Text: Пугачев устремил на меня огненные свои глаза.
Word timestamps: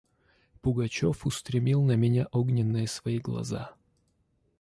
Пугачев 0.63 1.27
устремил 1.27 1.83
на 1.83 1.91
меня 1.91 2.25
огненные 2.31 2.87
свои 2.87 3.19
глаза. 3.19 3.75